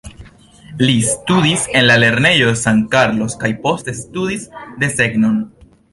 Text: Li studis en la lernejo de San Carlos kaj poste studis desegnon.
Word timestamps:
Li 0.85 0.95
studis 1.09 1.67
en 1.81 1.85
la 1.89 1.97
lernejo 2.03 2.47
de 2.53 2.55
San 2.63 2.81
Carlos 2.95 3.37
kaj 3.45 3.53
poste 3.67 3.95
studis 4.03 4.49
desegnon. 4.85 5.37